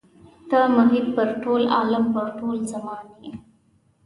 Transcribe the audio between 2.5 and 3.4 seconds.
زمان یې.